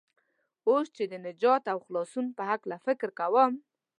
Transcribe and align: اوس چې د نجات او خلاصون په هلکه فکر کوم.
اوس 0.67 0.87
چې 0.95 1.03
د 1.11 1.13
نجات 1.25 1.63
او 1.73 1.77
خلاصون 1.85 2.25
په 2.37 2.43
هلکه 2.49 2.75
فکر 2.85 3.09
کوم. 3.19 3.53